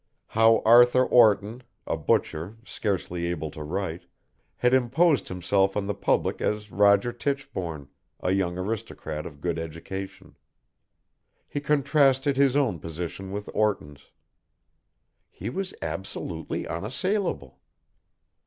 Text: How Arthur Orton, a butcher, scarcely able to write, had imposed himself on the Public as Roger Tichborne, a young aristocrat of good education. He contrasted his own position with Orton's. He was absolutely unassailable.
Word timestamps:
How 0.29 0.63
Arthur 0.65 1.05
Orton, 1.05 1.61
a 1.85 1.95
butcher, 1.95 2.57
scarcely 2.65 3.27
able 3.27 3.51
to 3.51 3.61
write, 3.61 4.05
had 4.55 4.73
imposed 4.73 5.27
himself 5.27 5.77
on 5.77 5.85
the 5.85 5.93
Public 5.93 6.41
as 6.41 6.71
Roger 6.71 7.13
Tichborne, 7.13 7.87
a 8.19 8.31
young 8.31 8.57
aristocrat 8.57 9.27
of 9.27 9.41
good 9.41 9.59
education. 9.59 10.35
He 11.47 11.59
contrasted 11.59 12.35
his 12.35 12.55
own 12.55 12.79
position 12.79 13.31
with 13.31 13.47
Orton's. 13.53 14.09
He 15.29 15.51
was 15.51 15.71
absolutely 15.83 16.65
unassailable. 16.65 17.59